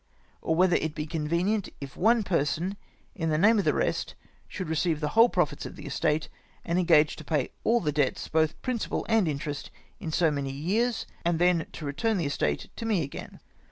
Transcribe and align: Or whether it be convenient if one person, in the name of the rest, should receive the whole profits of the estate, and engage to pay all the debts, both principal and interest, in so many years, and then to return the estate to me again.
Or 0.41 0.55
whether 0.55 0.77
it 0.77 0.95
be 0.95 1.05
convenient 1.05 1.69
if 1.79 1.95
one 1.95 2.23
person, 2.23 2.75
in 3.13 3.29
the 3.29 3.37
name 3.37 3.59
of 3.59 3.65
the 3.65 3.73
rest, 3.75 4.15
should 4.47 4.67
receive 4.67 4.99
the 4.99 5.09
whole 5.09 5.29
profits 5.29 5.63
of 5.63 5.75
the 5.75 5.85
estate, 5.85 6.27
and 6.65 6.79
engage 6.79 7.15
to 7.17 7.23
pay 7.23 7.51
all 7.63 7.79
the 7.81 7.91
debts, 7.91 8.27
both 8.27 8.59
principal 8.63 9.05
and 9.07 9.27
interest, 9.27 9.69
in 9.99 10.11
so 10.11 10.31
many 10.31 10.49
years, 10.51 11.05
and 11.23 11.37
then 11.37 11.67
to 11.73 11.85
return 11.85 12.17
the 12.17 12.25
estate 12.25 12.67
to 12.77 12.83
me 12.87 13.03
again. 13.03 13.41